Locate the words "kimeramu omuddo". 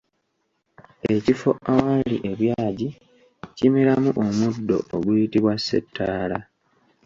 3.57-4.77